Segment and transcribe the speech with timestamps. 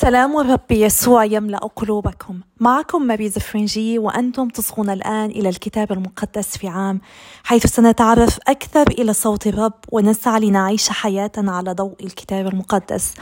[0.00, 2.40] سلام الرب يسوع يملأ قلوبكم.
[2.60, 7.00] معكم ماريز الفرنجي وأنتم تصغون الآن إلى الكتاب المقدس في عام
[7.44, 13.14] حيث سنتعرف أكثر إلى صوت الرب ونسعى لنعيش حياتنا على ضوء الكتاب المقدس.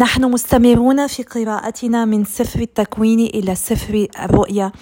[0.00, 4.72] نحن مستمرون في قراءتنا من سفر التكوين إلى سفر الرؤيا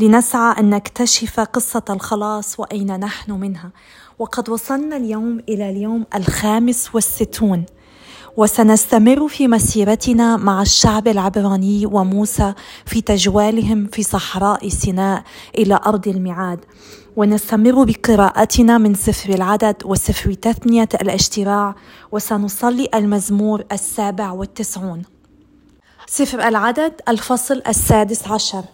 [0.00, 3.70] لنسعى أن نكتشف قصة الخلاص وأين نحن منها.
[4.18, 7.64] وقد وصلنا اليوم إلى اليوم الخامس والستون.
[8.36, 12.54] وسنستمر في مسيرتنا مع الشعب العبراني وموسى
[12.86, 15.22] في تجوالهم في صحراء سيناء
[15.58, 16.64] إلى أرض الميعاد.
[17.16, 21.74] ونستمر بقراءتنا من سفر العدد وسفر تثنية الاشتراع
[22.12, 25.02] وسنصلي المزمور السابع والتسعون.
[26.06, 28.64] سفر العدد الفصل السادس عشر.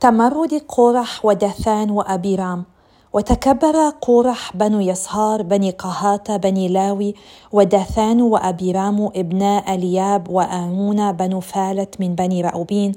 [0.00, 2.64] تمرد قورح وداثان وابيرام
[3.12, 7.14] وتكبر قورح بنو يسهار بني قهات بني لاوي
[7.52, 12.92] وداثان وأبيرام ابناء ألياب وآمون بنو فالت من بني رأوبين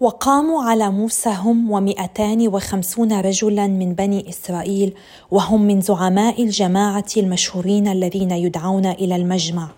[0.00, 4.94] وقاموا على موسى هم ومئتان وخمسون رجلا من بني إسرائيل
[5.30, 9.68] وهم من زعماء الجماعة المشهورين الذين يدعون إلى المجمع.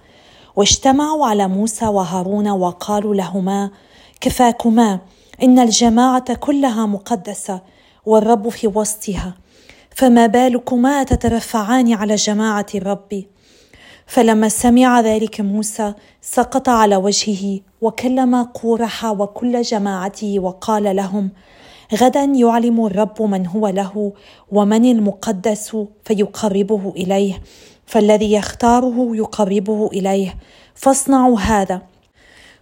[0.56, 3.70] واجتمعوا على موسى وهارون وقالوا لهما
[4.20, 4.98] كفاكما
[5.42, 7.60] إن الجماعة كلها مقدسة
[8.06, 9.34] والرب في وسطها
[9.98, 13.24] فما بالكما تترفعان على جماعة الرب.
[14.06, 21.30] فلما سمع ذلك موسى سقط على وجهه وكلم قورح وكل جماعته وقال لهم
[21.94, 24.12] غدا يعلم الرب من هو له
[24.52, 27.42] ومن المقدس فيقربه إليه
[27.86, 30.34] فالذي يختاره يقربه إليه.
[30.74, 31.82] فاصنعوا هذا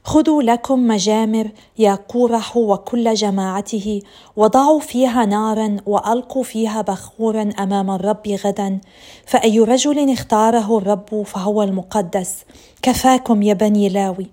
[0.06, 4.02] خذوا لكم مجامر يا قورح وكل جماعته
[4.36, 8.80] وضعوا فيها نارا وألقوا فيها بخورا أمام الرب غدا.
[9.26, 12.44] فأي رجل اختاره الرب فهو المقدس.
[12.82, 14.26] كفاكم يا بني لاوي.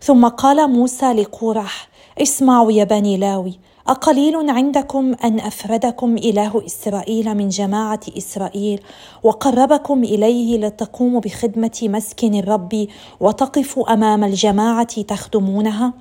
[0.00, 1.88] ثم قال موسى لقورح
[2.22, 3.58] اسمعوا يا بني لاوي.
[3.88, 8.80] أقليل عندكم أن أفردكم إله إسرائيل من جماعة إسرائيل
[9.22, 12.86] وقربكم إليه لتقوموا بخدمة مسكن الرب
[13.20, 15.92] وتقفوا أمام الجماعة تخدمونها؟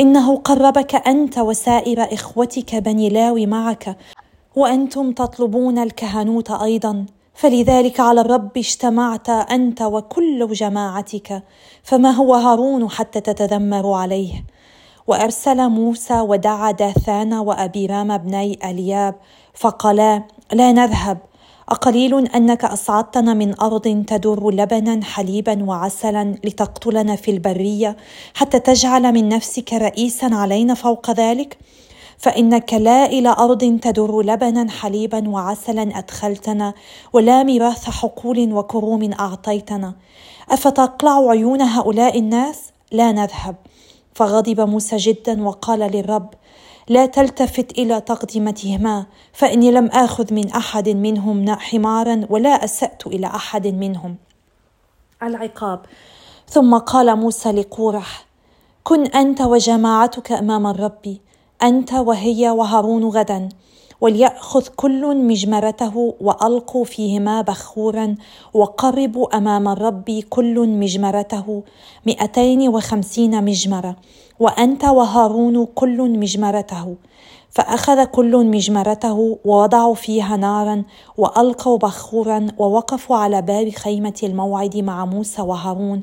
[0.00, 3.96] إنه قربك أنت وسائر إخوتك بني لاوي معك
[4.56, 11.42] وأنتم تطلبون الكهنوت أيضا فلذلك على الرب اجتمعت أنت وكل جماعتك
[11.82, 14.44] فما هو هارون حتى تتذمر عليه
[15.06, 19.14] وأرسل موسى ودعا داثان وأبيرام ابني ألياب
[19.54, 21.18] فقالا لا نذهب.
[21.68, 27.96] أقليل أنك أصعدتنا من أرض تدر لبنا حليبا وعسلا لتقتلنا في البرية
[28.34, 31.58] حتى تجعل من نفسك رئيسا علينا فوق ذلك؟
[32.18, 36.74] فإنك لا إلى أرض تدر لبنا حليبا وعسلا أدخلتنا
[37.12, 39.94] ولا ميراث حقول وكروم أعطيتنا.
[40.50, 42.58] أفتقلع عيون هؤلاء الناس؟
[42.92, 43.56] لا نذهب.
[44.14, 46.34] فغضب موسى جدا وقال للرب
[46.88, 53.66] لا تلتفت إلى تقدمتهما فإني لم آخذ من أحد منهم حمارا ولا أسأت إلى أحد
[53.66, 54.16] منهم.
[55.22, 55.80] العقاب.
[56.48, 58.26] ثم قال موسى لقورح
[58.84, 61.16] كن أنت وجماعتك أمام الرب
[61.62, 63.48] أنت وهي وهارون غدا
[64.02, 68.14] وليأخذ كل مجمرته وألقوا فيهما بخورا
[68.54, 71.62] وقربوا أمام الرب كل مجمرته
[72.06, 73.96] مئتين وخمسين مجمرة
[74.40, 76.96] وأنت وهارون كل مجمرته.
[77.50, 80.84] فأخذ كل مجمرته ووضعوا فيها نارا
[81.18, 86.02] وألقوا بخورا ووقفوا على باب خيمة الموعد مع موسى وهارون.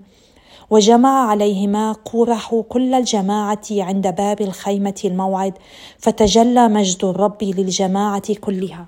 [0.72, 5.54] وجمع عليهما قورح كل الجماعة عند باب الخيمة الموعد
[5.98, 8.86] فتجلى مجد الرب للجماعة كلها.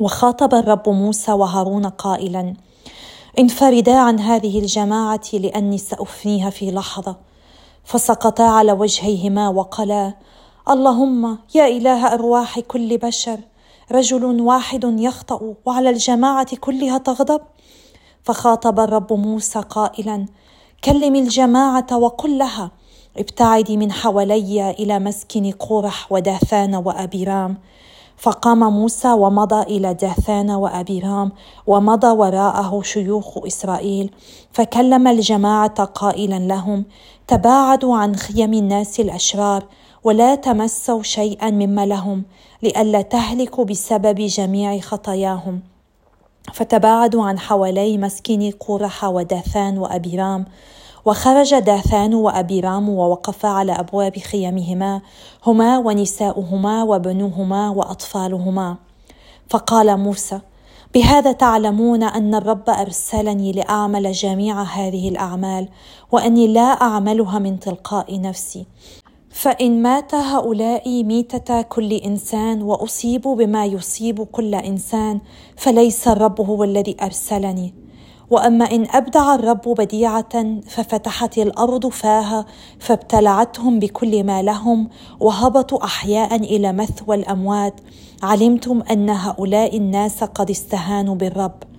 [0.00, 2.54] وخاطب الرب موسى وهارون قائلا
[3.38, 7.16] انفردا عن هذه الجماعة لأني سأفنيها في لحظة.
[7.84, 10.14] فسقطا على وجهيهما وقالا
[10.70, 13.38] اللهم يا إله أرواح كل بشر
[13.92, 17.40] رجل واحد يخطأ وعلى الجماعة كلها تغضب.
[18.22, 20.26] فخاطب الرب موسى قائلا
[20.84, 22.70] كلم الجماعة وقل لها
[23.16, 27.58] ابتعدي من حوالي إلى مسكن قرح وداثان وابيرام
[28.16, 31.32] فقام موسى ومضى إلى داثان وابيرام
[31.66, 34.10] ومضى وراءه شيوخ إسرائيل.
[34.52, 36.84] فكلم الجماعة قائلا لهم
[37.28, 39.64] تباعدوا عن خيم الناس الأشرار
[40.04, 42.22] ولا تمسوا شيئا مما لهم
[42.62, 45.73] لئلا تهلكوا بسبب جميع خطاياهم.
[46.52, 50.44] فتباعدوا عن حوالي مسكن قرح وداثان وأبيرام
[51.04, 55.00] وخرج داثان وأبيرام ووقفا على أبواب خيمهما
[55.46, 58.76] هما ونساؤهما وبنوهما وأطفالهما.
[59.50, 60.40] فقال موسى
[60.94, 65.68] بهذا تعلمون أن الرب أرسلني لأعمل جميع هذه الأعمال
[66.12, 68.66] وأني لا أعملها من تلقاء نفسي.
[69.34, 75.20] فإن مات هؤلاء ميتة كل إنسان وأصيبوا بما يصيب كل إنسان
[75.56, 77.74] فليس الرب هو الذي أرسلني.
[78.30, 82.46] وأما إن أبدع الرب بديعة ففتحت الأرض فاها
[82.78, 84.88] فابتلعتهم بكل ما لهم
[85.20, 87.80] وهبطوا أحياء إلى مثوى الأموات.
[88.22, 91.73] علمتم أن هؤلاء الناس قد استهانوا بالرب.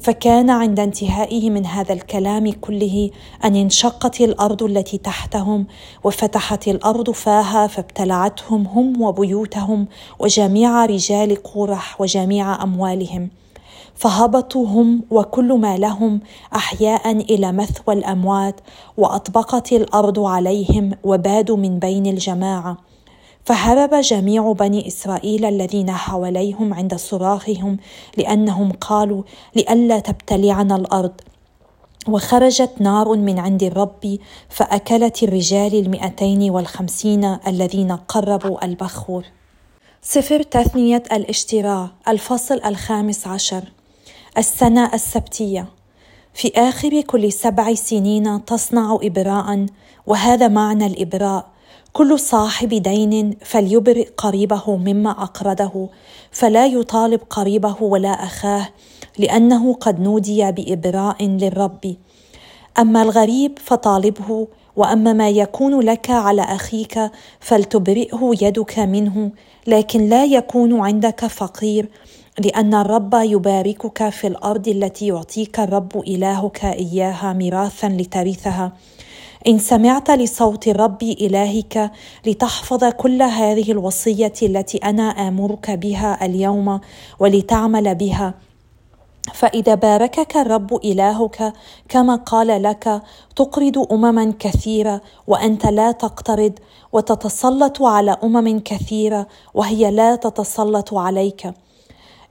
[0.00, 3.10] فكان عند انتهائه من هذا الكلام كله
[3.44, 5.66] أن انشقت الأرض التي تحتهم
[6.04, 9.88] وفتحت الأرض فاها فابتلعتهم هم وبيوتهم
[10.18, 13.30] وجميع رجال قورح وجميع أموالهم.
[13.94, 16.20] فهبطوا هم وكل ما لهم
[16.54, 18.60] أحياء إلى مثوى الأموات
[18.96, 22.89] وأطبقت الأرض عليهم وبادوا من بين الجماعة.
[23.44, 27.76] فهرب جميع بني إسرائيل الذين حواليهم عند صراخهم
[28.16, 29.22] لأنهم قالوا
[29.56, 31.12] لئلا تبتلعنا الأرض.
[32.08, 39.24] وخرجت نار من عند الرب فأكلت الرجال المئتين والخمسين الذين قربوا البخور.
[40.02, 43.62] سفر تثنية الاشتراء الفصل الخامس عشر.
[44.38, 45.66] السنة السبتية.
[46.34, 49.66] في آخر كل سبع سنين تصنع إبراء
[50.06, 51.46] وهذا معنى الإبراء
[51.92, 55.88] كل صاحب دين فليبرئ قريبه مما أقرضه
[56.30, 58.68] فلا يطالب قريبه ولا أخاه
[59.18, 61.96] لأنه قد نودي بإبراء للرب.
[62.78, 67.10] أما الغريب فطالبه وأما ما يكون لك على أخيك
[67.40, 69.30] فلتبرئه يدك منه
[69.66, 71.88] لكن لا يكون عندك فقير
[72.38, 78.72] لأن الرب يباركك في الأرض التي يعطيك الرب إلهك إياها ميراثا لترثها.
[79.46, 81.90] إن سمعت لصوت الرب إلهك
[82.26, 86.80] لتحفظ كل هذه الوصية التي أنا آمرك بها اليوم
[87.18, 88.34] ولتعمل بها.
[89.34, 91.52] فإذا باركك الرب إلهك
[91.88, 93.02] كما قال لك
[93.36, 96.52] تقرض أمما كثيرة وأنت لا تقترض
[96.92, 101.52] وتتسلط على أمم كثيرة وهي لا تتسلط عليك.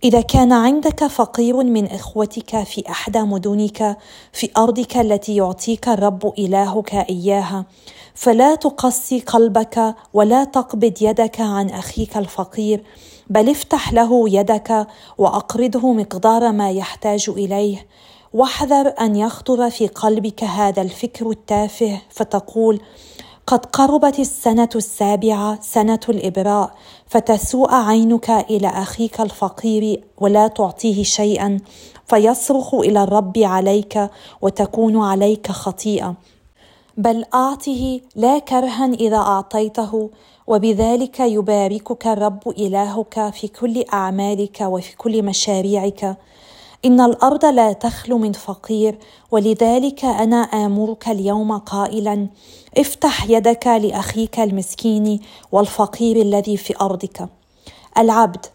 [0.03, 3.97] إذا كان عندك فقير من إخوتك في احدى مدنك
[4.33, 7.65] في أرضك التي يعطيك الرب إلهك إياها
[8.13, 12.83] فلا تقسي قلبك ولا تقبض يدك عن أخيك الفقير
[13.29, 14.87] بل افتح له يدك
[15.17, 17.87] وأقرضه مقدار ما يحتاج إليه.
[18.33, 22.81] واحذر أن يخطر في قلبك هذا الفكر التافه فتقول
[23.49, 26.71] قد قربت السنة السابعة سنة الإبراء
[27.07, 31.57] فتسوء عينك إلى أخيك الفقير ولا تعطيه شيئا
[32.07, 34.09] فيصرخ إلى الرب عليك
[34.41, 36.15] وتكون عليك خطيئة.
[36.97, 40.09] بل أعطه لا كرها إذا أعطيته
[40.47, 46.17] وبذلك يباركك الرب إلهك في كل أعمالك وفي كل مشاريعك.
[46.85, 48.97] إن الأرض لا تخلو من فقير
[49.31, 52.27] ولذلك أنا آمرك اليوم قائلا
[52.77, 55.19] افتح يدك لأخيك المسكين
[55.51, 57.29] والفقير الذي في أرضك.
[57.97, 58.45] العبد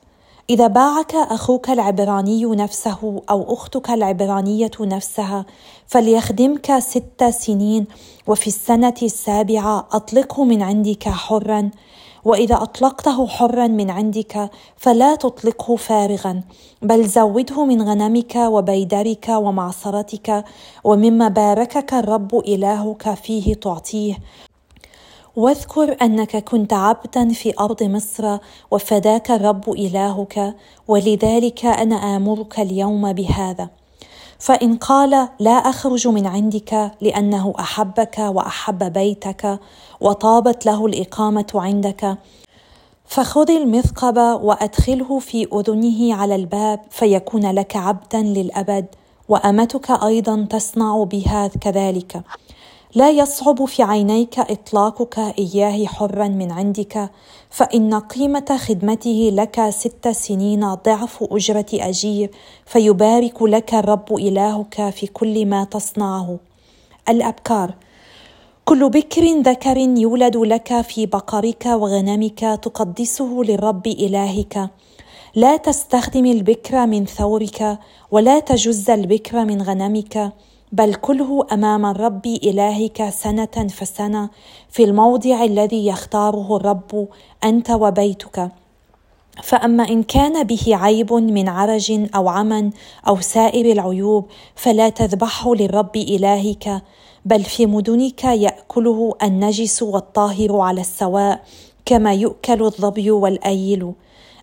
[0.50, 5.46] إذا باعك أخوك العبراني نفسه أو أختك العبرانية نفسها
[5.86, 7.86] فليخدمك ست سنين
[8.26, 11.70] وفي السنة السابعة أطلقه من عندك حرا.
[12.24, 16.42] وإذا أطلقته حرا من عندك فلا تطلقه فارغا
[16.82, 20.44] بل زوده من غنمك وبيدرك ومعصرتك
[20.84, 24.18] ومما باركك الرب إلهك فيه تعطيه.
[25.36, 28.38] واذكر أنك كنت عبدا في أرض مصر
[28.70, 30.54] وفداك الرب إلهك
[30.88, 33.68] ولذلك أنا آمرك اليوم بهذا.
[34.38, 39.60] فإن قال لا أخرج من عندك لأنه أحبك وأحب بيتك
[40.00, 42.18] وطابت له الإقامة عندك
[43.06, 48.86] فخذ المثقب وأدخله في أذنه على الباب فيكون لك عبدا للأبد
[49.28, 52.22] وأمتك أيضا تصنع بها كذلك.
[52.96, 57.10] لا يصعب في عينيك إطلاقك إياه حرا من عندك
[57.50, 62.30] فإن قيمة خدمته لك ست سنين ضعف أجرة أجير
[62.66, 66.38] فيبارك لك الرب إلهك في كل ما تصنعه.
[67.08, 67.74] الأبكار
[68.64, 74.70] كل بكر ذكر يولد لك في بقرك وغنمك تقدسه للرب إلهك.
[75.34, 77.78] لا تستخدم البكر من ثورك
[78.10, 80.32] ولا تجز البكر من غنمك.
[80.74, 84.30] بل كله أمام الرب إلهك سنة فسنة
[84.70, 87.08] في الموضع الذي يختاره الرب
[87.44, 88.50] أنت وبيتك.
[89.42, 92.70] فأما إن كان به عيب من عرج أو عمى
[93.08, 96.82] أو سائر العيوب فلا تذبحه للرب إلهك
[97.24, 101.42] بل في مدنك يأكله النجس والطاهر على السواء
[101.86, 103.92] كما يؤكل الظبي والأيل.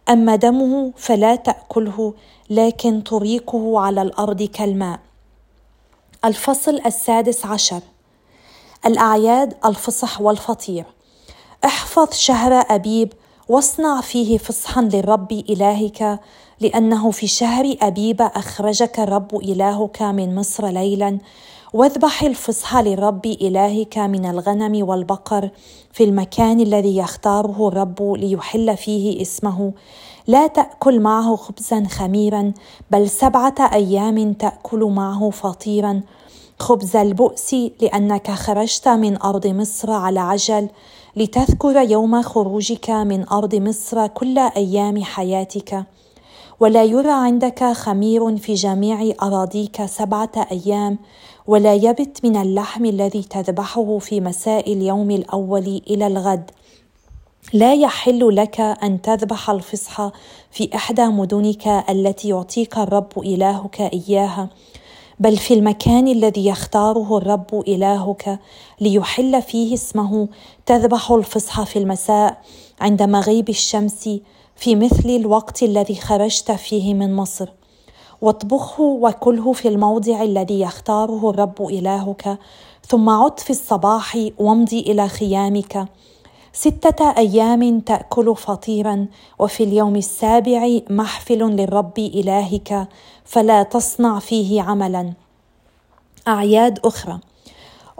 [0.09, 2.13] أما دمه فلا تأكله
[2.49, 5.10] لكن تريقه على الأرض كالماء.
[6.25, 7.81] الفصل السادس عشر.
[8.85, 10.85] الأعياد الفصح والفطير.
[11.65, 13.13] احفظ شهر أبيب
[13.49, 16.19] واصنع فيه فصحا للرب إلهك
[16.59, 21.17] لأنه في شهر أبيب أخرجك الرب إلهك من مصر ليلا
[21.73, 25.49] واذبح الفصح للرب إلهك من الغنم والبقر
[25.93, 29.73] في المكان الذي يختاره الرب ليحل فيه اسمه.
[30.31, 32.53] لا تأكل معه خبزا خميرا
[32.91, 36.01] بل سبعة أيام تأكل معه فطيرا.
[36.59, 40.67] خبز البؤس لأنك خرجت من أرض مصر على عجل
[41.15, 45.83] لتذكر يوم خروجك من أرض مصر كل أيام حياتك.
[46.59, 50.97] ولا يرى عندك خمير في جميع أراضيك سبعة أيام
[51.47, 56.51] ولا يبت من اللحم الذي تذبحه في مساء اليوم الأول إلى الغد.
[57.53, 60.09] لا يحل لك أن تذبح الفصح
[60.51, 64.49] في أحدى مدنك التي يعطيك الرب إلهك إياها
[65.19, 68.39] بل في المكان الذي يختاره الرب إلهك
[68.81, 70.27] ليحل فيه اسمه.
[70.65, 72.41] تذبح الفصح في المساء
[72.81, 74.09] عند مغيب الشمس
[74.55, 77.49] في مثل الوقت الذي خرجت فيه من مصر.
[78.21, 82.37] واطبخه وكله في الموضع الذي يختاره الرب إلهك
[82.87, 85.87] ثم عد في الصباح وامضي إلى خيامك.
[86.53, 89.07] ستة أيام تأكل فطيرا
[89.39, 92.87] وفي اليوم السابع محفل للرب إلهك
[93.25, 95.13] فلا تصنع فيه عملا.
[96.27, 97.19] أعياد أخرى.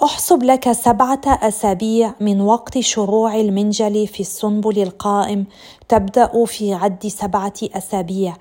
[0.03, 5.45] أحسب لك سبعة أسابيع من وقت شروع المنجل في السنبل القائم
[5.89, 8.35] تبدأ في عد سبعة أسابيع.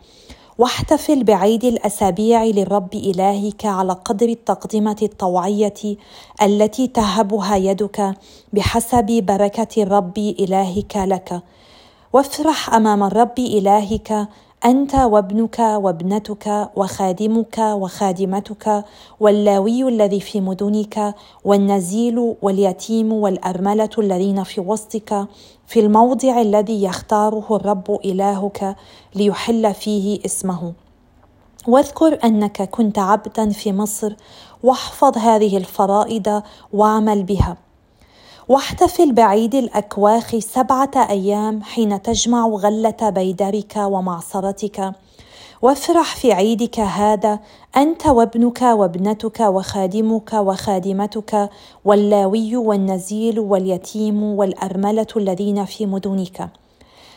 [0.60, 5.96] واحتفل بعيد الأسابيع للرب إلهك على قدر التقدمة الطوعية
[6.42, 8.14] التي تهبها يدك
[8.52, 11.42] بحسب بركة الرب إلهك لك.
[12.12, 14.28] وافرح أمام الرب إلهك
[14.64, 18.84] أنت وابنك وابنتك وخادمك وخادمتك
[19.20, 21.14] واللاوي الذي في مدنك
[21.44, 25.26] والنزيل واليتيم والأرملة الذين في وسطك
[25.70, 28.76] في الموضع الذي يختاره الرب إلهك
[29.14, 30.72] ليحل فيه اسمه.
[31.68, 34.14] واذكر أنك كنت عبدا في مصر
[34.62, 37.56] واحفظ هذه الفرائض واعمل بها.
[38.48, 44.92] واحتفل بعيد الأكواخ سبعة أيام حين تجمع غلة بيدرك ومعصرتك.
[45.62, 47.38] وافرح في عيدك هذا
[47.76, 51.50] أنت وابنك وابنتك وخادمك وخادمتك
[51.84, 56.48] واللاوي والنزيل واليتيم والأرملة الذين في مدنك.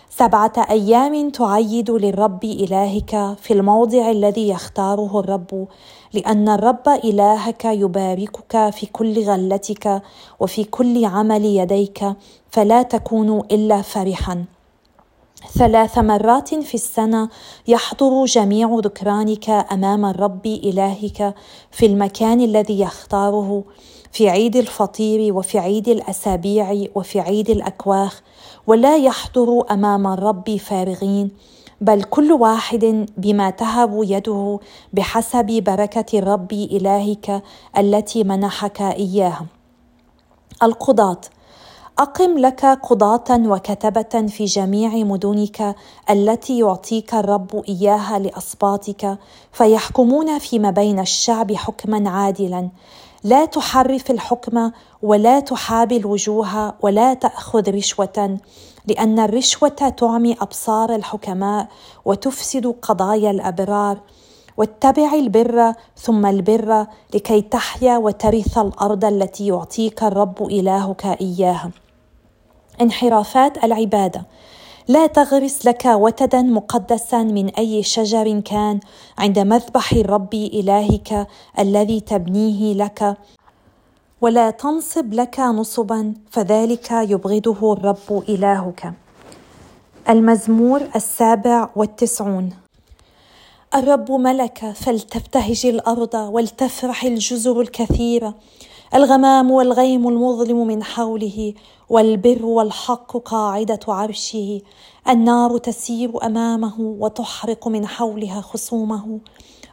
[0.10, 5.68] سبعة أيام تعيد للرب إلهك في الموضع الذي يختاره الرب
[6.14, 10.02] لأن الرب إلهك يباركك في كل غلتك
[10.40, 12.14] وفي كل عمل يديك
[12.50, 14.46] فلا تكون إلا فرحا.
[15.52, 17.30] ثلاث مرات في السنة
[17.68, 21.36] يحضر جميع ذكرانك أمام الرب إلهك
[21.72, 23.64] في المكان الذي يختاره
[24.12, 28.22] في عيد الفطير وفي عيد الأسابيع وفي عيد الأكواخ
[28.68, 31.32] ولا يحضر أمام الرب فارغين
[31.82, 34.60] بل كل واحد بما تهب يده
[34.94, 37.44] بحسب بركة الرب إلهك
[37.78, 39.46] التي منحك اياها
[40.64, 41.22] القضاة
[42.00, 45.76] أقم لك قضاة وكتبة في جميع مدنك
[46.10, 49.18] التي يعطيك الرب إياها لاسباطك
[49.52, 52.70] فيحكمون فيما بين الشعب حكما عادلا.
[53.24, 54.72] لا تحرف الحكم
[55.02, 58.38] ولا تحابي الوجوه ولا تأخذ رشوة
[58.88, 61.68] لأن الرشوة تعمي أبصار الحكماء
[62.06, 63.98] وتفسد قضايا الأبرار.
[64.58, 71.83] واتبع البر ثم البر لكي تحيا وترث الأرض التي يعطيك الرب إلهك إياها.
[72.82, 74.26] انحرافات العبادة.
[74.88, 78.80] لا تغرس لك وتدا مقدسا من أي شجر كان
[79.18, 81.28] عند مذبح الرب إلهك
[81.60, 83.18] الذي تبنيه لك.
[84.22, 88.94] ولا تنصب لك نصبا فذلك يبغضه الرب إلهك.
[90.10, 92.50] المزمور السابع والتسعون.
[93.76, 98.36] الرب ملك فلتبتهج الأرض ولتفرح الجزر الكثيره
[98.96, 101.54] الغمام والغيم المظلم من حوله
[101.90, 104.62] والبر والحق قاعدة عرشه.
[105.10, 109.20] النار تسير أمامه وتحرق من حولها خصومه.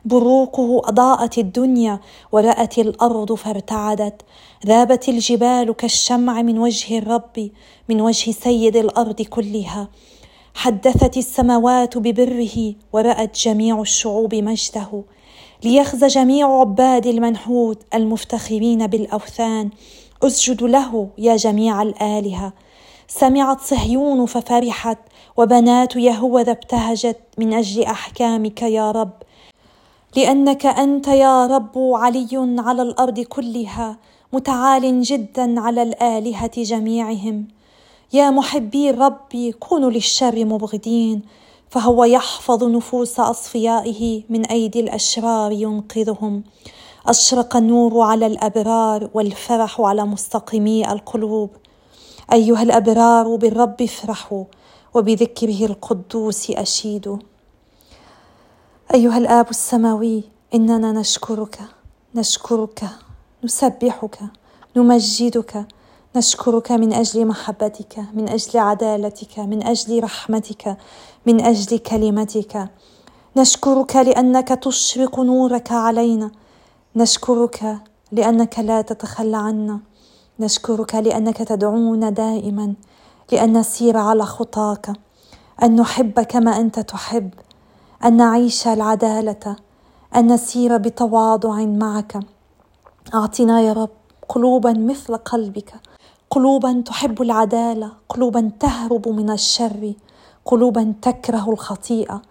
[0.04, 2.00] بروقه أضاءت الدنيا
[2.32, 4.22] ورأت الأرض فارتعدت.
[4.66, 7.50] ذابت الجبال كالشمع من وجه الرب
[7.88, 9.88] من وجه سيد الأرض كلها.
[10.54, 15.04] حدثت السماوات ببره ورأت جميع الشعوب مجده.
[15.64, 19.70] ليخزى جميع عباد المنحوت المفتخرين بالأوثان.
[20.22, 22.52] اسجدوا له يا جميع الآلهة.
[23.08, 24.98] سمعت صهيون ففرحت
[25.36, 29.10] وبنات يهوذا ابتهجت من أجل أحكامك يا رب.
[30.16, 33.96] لأنك أنت يا رب علي على الأرض كلها
[34.32, 37.48] متعال جدا على الآلهة جميعهم.
[38.12, 41.22] يا محبي الرب كونوا للشر مبغضين.
[41.70, 46.42] فهو يحفظ نفوس أصفيائه من أيدي الأشرار ينقذهم.
[47.06, 51.50] أشرق النور على الأبرار والفرح على مستقيمي القلوب.
[52.32, 54.44] أيها الأبرار بالرب افرحوا
[54.94, 57.16] وبذكره القدوس أشيدوا.
[58.94, 60.24] أيها الآب السماوي
[60.54, 61.58] إننا نشكرك
[62.14, 62.84] نشكرك
[63.44, 64.18] نسبحك
[64.76, 65.66] نمجدك
[66.16, 70.76] نشكرك من أجل محبتك من أجل عدالتك من أجل رحمتك
[71.26, 72.68] من أجل كلمتك.
[73.36, 76.30] نشكرك لأنك تشرق نورك علينا.
[76.96, 77.76] نشكرك
[78.12, 79.80] لأنك لا تتخلى عنا.
[80.40, 82.74] نشكرك لأنك تدعونا دائما
[83.32, 84.92] لأن نسير على خطاك.
[85.62, 87.30] أن نحب كما أنت تحب.
[88.04, 89.56] أن نعيش العدالة.
[90.16, 92.20] أن نسير بتواضع معك.
[93.14, 93.90] أعطنا يا رب
[94.28, 95.89] قلوبا مثل قلبك.
[96.30, 99.94] قلوبا تحب العدالة قلوبا تهرب من الشر
[100.44, 102.22] قلوبا تكره الخطيئة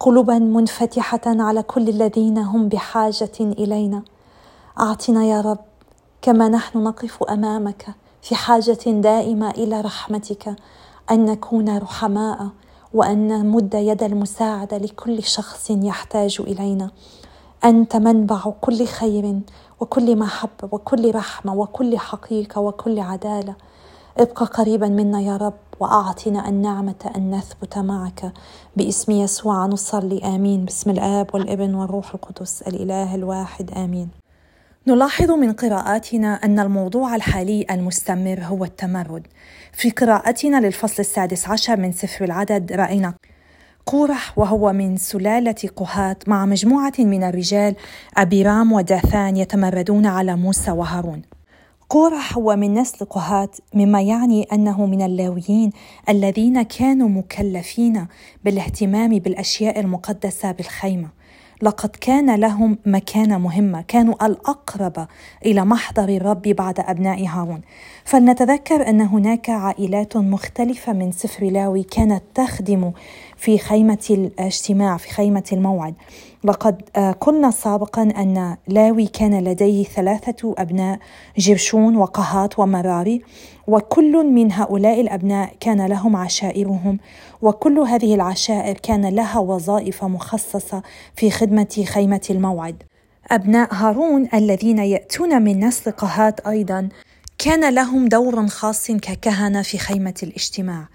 [0.00, 4.02] قلوبا منفتحة على كل الذين هم بحاجة إلينا.
[4.80, 5.58] أعطنا يا رب
[6.22, 7.86] كما نحن نقف أمامك
[8.22, 10.56] في حاجة دائمة إلى رحمتك
[11.10, 12.48] أن نكون رحماء
[12.94, 16.90] وأن نمد يد المساعدة لكل شخص يحتاج إلينا.
[17.64, 19.40] أنت منبع كل خير
[19.80, 23.54] وكل محبة وكل رحمة وكل حقيقة وكل عدالة.
[24.18, 28.32] ابقى قريبا منا يا رب وأعطنا النعمة أن نثبت معك.
[28.76, 30.64] باسم يسوع نصلي آمين.
[30.64, 34.08] باسم الآب والابن والروح القدس الإله الواحد آمين.
[34.86, 39.26] نلاحظ من قراءاتنا أن الموضوع الحالي المستمر هو التمرد.
[39.72, 43.14] في قراءتنا للفصل السادس عشر من سفر العدد رأينا
[43.86, 47.74] قورح وهو من سلالة قهات مع مجموعة من الرجال
[48.16, 51.22] أبيرام وداثان يتمردون على موسى وهارون.
[51.90, 55.70] قورح هو من نسل قهات مما يعني أنه من اللاويين
[56.08, 58.06] الذين كانوا مكلفين
[58.44, 61.08] بالاهتمام بالأشياء المقدسة بالخيمة.
[61.62, 65.06] لقد كان لهم مكانه مهمة كانوا الأقرب
[65.46, 67.60] إلى محضر الرب بعد أبناء هارون.
[68.04, 72.92] فلنتذكر أن هناك عائلات مختلفة من سفر لاوي كانت تخدم
[73.42, 75.94] في خيمة الاجتماع في خيمة الموعد.
[76.44, 80.98] لقد آه، قلنا سابقا أن لاوي كان لديه ثلاثة أبناء
[81.38, 83.22] جرشون وقهات ومراري
[83.66, 86.98] وكل من هؤلاء الأبناء كان لهم عشائرهم
[87.42, 90.82] وكل هذه العشائر كان لها وظائف مخصصة
[91.16, 92.82] في خدمة خيمة الموعد.
[93.30, 96.88] أبناء هارون الذين يأتون من نسل قهات أيضا
[97.38, 100.88] كان لهم دور خاص ككهنة في خيمة الاجتماع.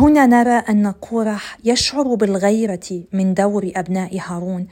[0.00, 4.66] هنا نرى أن قورح يشعر بالغيرة من دور أبناء هارون.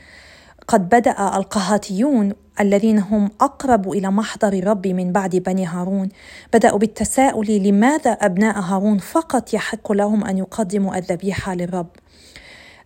[0.69, 6.09] قد بدأ القهاتيون الذين هم أقرب إلى محضر الرب من بعد بني هارون
[6.53, 11.89] بدأوا بالتساؤل لماذا أبناء هارون فقط يحق لهم أن يقدموا الذبيحة للرب.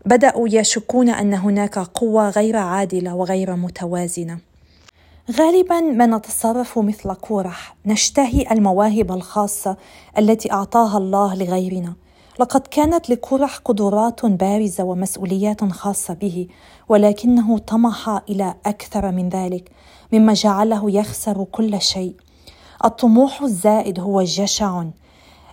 [0.06, 4.38] بدأوا يشكون أن هناك قوة غير عادلة وغير متوازنة.
[5.38, 9.76] غالبا ما نتصرف مثل كورح نشتهي المواهب الخاصة
[10.18, 11.94] التي أعطاها الله لغيرنا.
[12.40, 16.48] لقد كانت لكورح قدرات بارزة ومسؤوليات خاصة به
[16.88, 19.70] ولكنه طمح إلى أكثر من ذلك
[20.12, 22.14] مما جعله يخسر كل شيء.
[22.84, 24.84] الطموح الزائد هو جشع.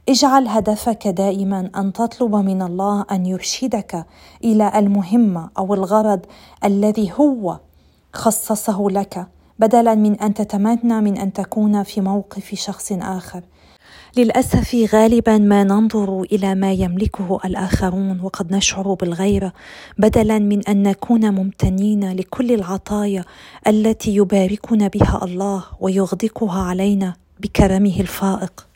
[0.10, 4.06] اجعل هدفك دائما أن تطلب من الله أن يرشدك
[4.44, 6.26] إلى المهمة أو الغرض
[6.64, 7.60] الذي هو
[8.14, 9.28] خصصه لك.
[9.60, 13.44] بدلا من أن تتمنى من أن تكون في موقف شخص آخر.
[14.18, 19.54] للأسف غالبا ما ننظر إلى ما يملكه الآخرون وقد نشعر بالغيره
[19.98, 23.24] بدلا من أن نكون ممتنين لكل العطايا
[23.68, 28.68] التي يباركنا بها الله ويغدقها علينا بكرمه الفائق.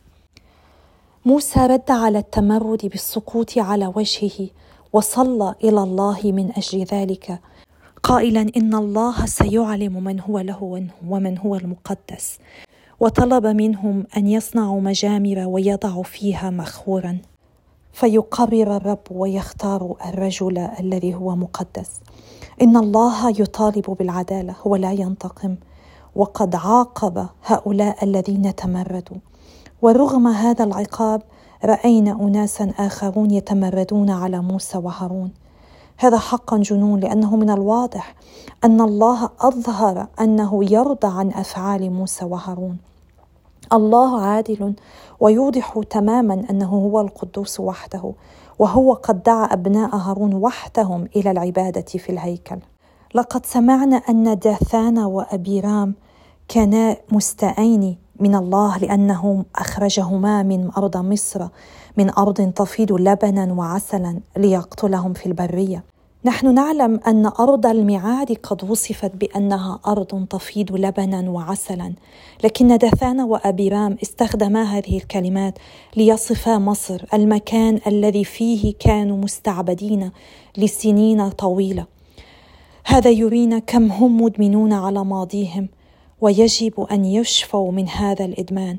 [1.26, 4.50] موسى رد على التمرد بالسقوط على وجهه
[4.94, 7.39] وصلى إلى الله من أجل ذلك.
[8.03, 12.39] قائلا إن الله سيعلم من هو له ومن هو المقدس.
[12.99, 17.17] وطلب منهم أن يصنعوا مجامر ويضعوا فيها مخورا.
[17.93, 21.99] فيقرر الرب ويختار الرجل الذي هو مقدس.
[22.61, 25.55] إن الله يطالب بالعدالة هو لا ينتقم.
[26.15, 29.17] وقد عاقب هؤلاء الذين تمردوا.
[29.81, 31.21] ورغم هذا العقاب
[31.65, 35.31] رأينا اناسا آخرون يتمردون على موسى وهارون.
[36.01, 38.15] هذا حقا جنون لأنه من الواضح
[38.63, 42.77] أن الله أظهر أنه يرضى عن أفعال موسى وهارون.
[43.73, 44.73] الله عادل
[45.19, 48.13] ويوضح تماما أنه هو القدوس وحده
[48.59, 52.57] وهو قد دعا أبناء هارون وحدهم إلى العبادة في الهيكل.
[53.15, 55.95] لقد سمعنا أن داثان وأبيرام
[56.47, 61.47] كانا مستائين من الله لأنه أخرجهما من أرض مصر
[61.97, 65.84] من أرض تفيض لبنا وعسلا ليقتلهم في البرية.
[66.25, 71.93] نحن نعلم أن أرض الميعاد قد وصفت بأنها أرض تفيض لبنا وعسلا
[72.43, 75.54] لكن دثان وابيرام استخدما هذه الكلمات
[75.97, 80.12] ليصفا مصر المكان الذي فيه كانوا مستعبدين
[80.58, 81.86] لسنين طويلة.
[82.86, 85.69] هذا يرينا كم هم مدمنون على ماضيهم
[86.21, 88.77] ويجب أن يشفوا من هذا الإدمان.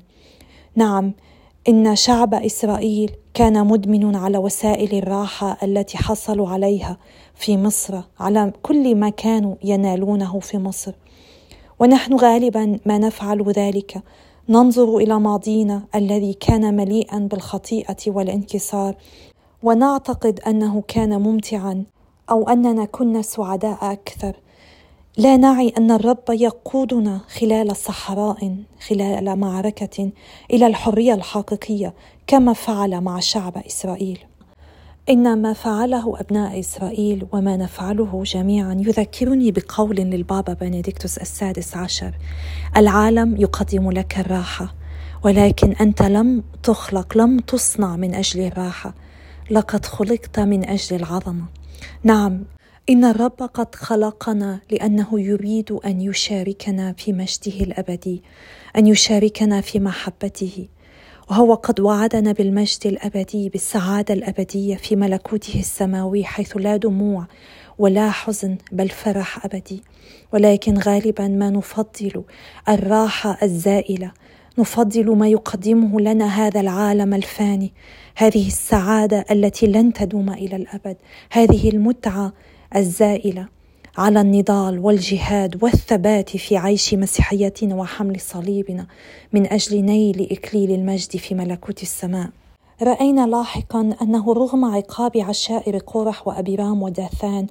[0.77, 1.12] نعم
[1.68, 6.96] إن شعب إسرائيل كان مدمن على وسائل الراحة التي حصلوا عليها
[7.35, 10.92] في مصر على كل ما كانوا ينالونه في مصر.
[11.81, 14.03] ونحن غالبا ما نفعل ذلك.
[14.48, 18.94] ننظر إلى ماضينا الذي كان مليئا بالخطيئة والانكسار.
[19.62, 21.85] ونعتقد أنه كان ممتعا
[22.31, 24.37] أو أننا كنا سعداء أكثر.
[25.16, 28.57] لا نعي أن الرب يقودنا خلال صحراء
[28.88, 30.11] خلال معركة
[30.51, 31.94] إلى الحرية الحقيقية
[32.27, 34.18] كما فعل مع شعب إسرائيل.
[35.09, 42.14] إن ما فعله أبناء إسرائيل وما نفعله جميعا يذكرني بقول للبابا بنديكتوس السادس عشر
[42.77, 44.75] العالم يقدم لك الراحة
[45.25, 48.94] ولكن أنت لم تخلق لم تصنع من أجل الراحة.
[49.51, 51.44] لقد خلقت من أجل العظمة.
[52.03, 52.44] نعم
[52.90, 58.23] إن الرب قد خلقنا لأنه يريد أن يشاركنا في مجده الأبدي
[58.77, 60.68] أن يشاركنا في محبته.
[61.31, 67.27] وهو قد وعدنا بالمجد الأبدي بالسعادة الأبدية في ملكوته السماوي حيث لا دموع
[67.79, 69.83] ولا حزن بل فرح أبدي.
[70.33, 72.25] ولكن غالبا ما نفضل
[72.68, 74.12] الراحة الزائلة.
[74.59, 77.73] نفضل ما يقدمه لنا هذا العالم الفاني
[78.16, 80.97] هذه السعادة التي لن تدوم إلى الأبد.
[81.31, 82.33] هذه المتعة
[82.76, 83.48] الزائلة
[83.98, 88.87] على النضال والجهاد والثبات في عيش مسيحيتنا وحمل صليبنا
[89.32, 92.28] من أجل نيل إكليل المجد في ملكوت السماء.
[92.82, 97.46] رأينا لاحقا أنه رغم عقاب عشائر قرح وابيرام وداثان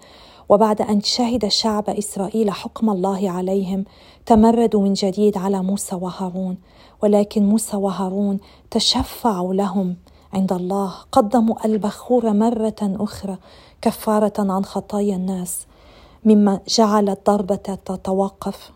[0.49, 3.86] وبعد أن شهد شعب إسرائيل حكم الله عليهم
[4.25, 6.57] تمردوا من جديد على موسى وهارون.
[7.03, 8.39] ولكن موسى وهارون
[8.71, 9.95] تشفعوا لهم
[10.34, 13.38] عند الله قدموا البخور مرة أخرى
[13.82, 15.65] كفارة عن خطايا الناس
[16.26, 18.72] مما جعل الضربة تتوقف.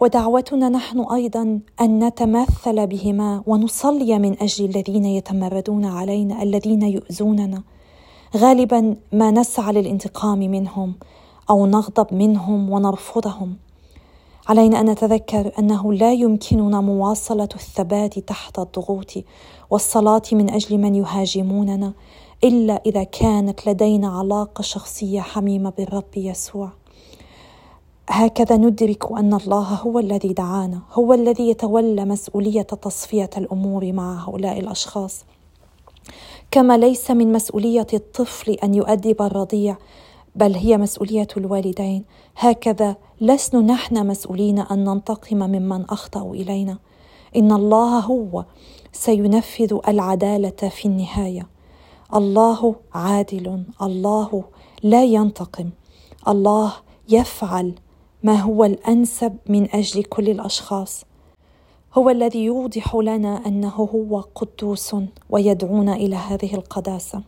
[0.00, 7.62] ودعوتنا نحن أيضا أن نتمثل بهما ونصلي من أجل الذين يتمردون علينا الذين يؤذوننا.
[8.36, 10.94] غالبا ما نسعى للانتقام منهم
[11.50, 13.56] أو نغضب منهم ونرفضهم.
[14.48, 19.12] علينا أن نتذكر أنه لا يمكننا مواصلة الثبات تحت الضغوط
[19.70, 21.92] والصلاة من أجل من يهاجموننا.
[22.44, 26.70] إلا إذا كانت لدينا علاقة شخصية حميمة بالرب يسوع.
[28.08, 34.60] هكذا ندرك أن الله هو الذي دعانا هو الذي يتولى مسؤولية تصفية الأمور مع هؤلاء
[34.60, 35.24] الأشخاص.
[36.50, 39.76] كما ليس من مسؤولية الطفل أن يؤدب الرضيع
[40.34, 42.04] بل هي مسؤولية الوالدين.
[42.36, 46.78] هكذا لسنا نحن مسؤولين أن ننتقم ممن أخطأوا إلينا.
[47.36, 48.44] إن الله هو
[48.92, 51.59] سينفذ العدالة في النهاية.
[52.14, 54.44] الله عادل الله
[54.82, 55.70] لا ينتقم
[56.28, 56.72] الله
[57.08, 57.74] يفعل
[58.22, 61.04] ما هو الأنسب من أجل كل الأشخاص.
[61.94, 64.96] هو الذي يوضح لنا أنه هو قدوس
[65.30, 67.22] ويدعونا إلى هذه القداسة.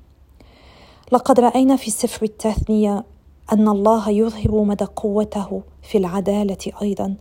[1.13, 3.05] لقد رأينا في سفر التثنية
[3.53, 7.15] أن الله يظهر مدى قوته في العدالة أيضا.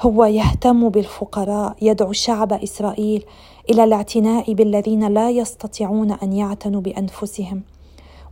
[0.00, 3.24] هو يهتم بالفقراء يدعو شعب إسرائيل
[3.70, 7.62] إلى الاعتناء بالذين لا يستطيعون أن يعتنوا بأنفسهم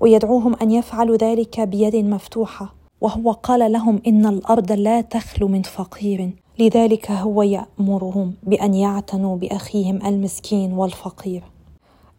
[0.01, 2.75] ويدعوهم أن يفعلوا ذلك بيد مفتوحة.
[3.01, 10.07] وهو قال لهم إن الأرض لا تخلو من فقير لذلك هو يأمرهم بأن يعتنوا بأخيهم
[10.07, 11.43] المسكين والفقير.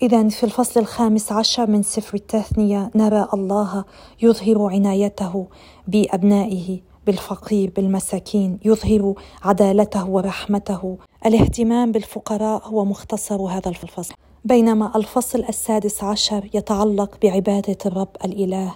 [0.01, 3.86] اذا في الفصل الخامس عشر من سفر التثنية نرى الله
[4.21, 5.47] يظهر عنايته
[5.88, 6.80] بأبنائه.
[7.06, 9.13] بالفقير بالمساكين يظهر
[9.44, 10.98] عدالته ورحمته.
[11.26, 14.13] الاهتمام بالفقراء هو مختصر هذا الفصل.
[14.46, 18.76] بينما الفصل السادس عشر يتعلق بعبادة الرب الإله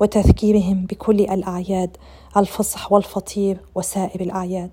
[0.00, 1.96] وتذكيرهم بكل الأعياد
[2.36, 4.70] الفصح والفطير وسائر الأعياد.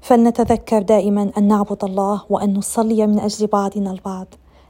[0.00, 4.26] فلنتذكر دائما أن نعبد الله وأن نصلي من أجل بعضنا البعض.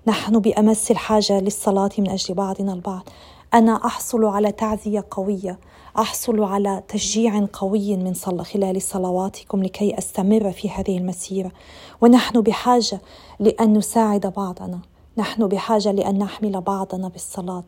[0.06, 3.08] نحن بأمس الحاجة للصلاة من أجل بعضنا البعض.
[3.54, 5.58] أنا أحصل على تعزية قوية.
[5.98, 11.52] أحصل على تشجيع قوي من خلال صلواتكم لكي أستمر في هذه المسيرة.
[12.00, 13.00] ونحن بحاجة
[13.40, 14.78] لأن نساعد بعضنا.
[15.16, 17.64] نحن بحاجة لأن نحمل بعضنا بالصلاة.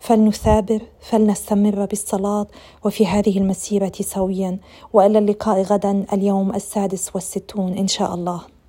[0.00, 2.46] فلنثابر فلنستمر بالصلاة
[2.84, 4.58] وفي هذه المسيرة سويا.
[4.92, 8.59] وإلى اللقاء غدا اليوم السادس والستون إن شاء الله.